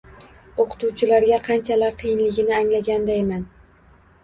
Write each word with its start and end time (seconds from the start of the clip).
O‘qituvchilarga 0.63 1.39
qanchalar 1.49 1.95
qiyinligini 2.01 2.59
anglagandayman. 2.63 3.47